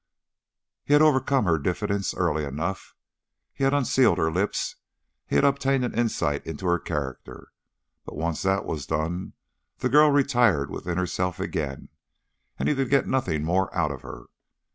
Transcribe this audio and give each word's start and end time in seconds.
He 0.83 0.93
had 0.93 1.03
overcome 1.03 1.45
her 1.45 1.59
diffidence 1.59 2.15
early 2.15 2.43
enough; 2.43 2.95
he 3.53 3.63
had 3.63 3.71
unsealed 3.71 4.17
her 4.17 4.31
lips; 4.31 4.77
he 5.27 5.35
had 5.35 5.45
obtained 5.45 5.85
an 5.85 5.93
insight 5.93 6.43
into 6.43 6.65
her 6.65 6.79
character; 6.79 7.51
but 8.03 8.15
once 8.17 8.41
that 8.41 8.65
was 8.65 8.87
done, 8.87 9.33
the 9.77 9.89
girl 9.89 10.09
retired 10.09 10.71
within 10.71 10.97
herself 10.97 11.39
again 11.39 11.89
and 12.57 12.67
he 12.67 12.73
could 12.73 12.89
get 12.89 13.05
nothing 13.05 13.43
more 13.43 13.71
out 13.77 13.91
of 13.91 14.01
her. 14.01 14.23